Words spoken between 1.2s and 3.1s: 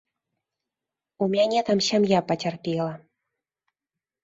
У мяне там сям'я пацярпела.